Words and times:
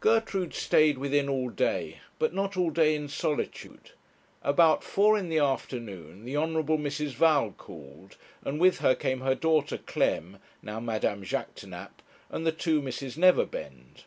Gertrude 0.00 0.52
stayed 0.52 0.98
within 0.98 1.26
all 1.26 1.48
day; 1.48 2.00
but 2.18 2.34
not 2.34 2.54
all 2.54 2.68
day 2.68 2.94
in 2.94 3.08
solitude. 3.08 3.92
About 4.42 4.84
four 4.84 5.16
in 5.16 5.30
the 5.30 5.38
afternoon 5.38 6.26
the 6.26 6.36
Hon. 6.36 6.62
Mrs. 6.66 7.12
Val 7.14 7.52
called, 7.52 8.18
and 8.44 8.60
with 8.60 8.80
her 8.80 8.94
came 8.94 9.20
her 9.22 9.34
daughter 9.34 9.78
Clem, 9.78 10.36
now 10.60 10.80
Madame 10.80 11.22
Jaquêtanàpe, 11.22 11.88
and 12.28 12.46
the 12.46 12.52
two 12.52 12.82
Misses 12.82 13.16
Neverbend. 13.16 14.04